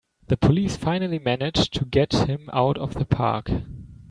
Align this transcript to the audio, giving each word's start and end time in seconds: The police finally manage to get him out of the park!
The 0.29 0.35
police 0.35 0.77
finally 0.77 1.19
manage 1.19 1.69
to 1.69 1.85
get 1.85 2.27
him 2.27 2.49
out 2.53 2.75
of 2.79 2.95
the 2.95 3.05
park! 3.05 3.51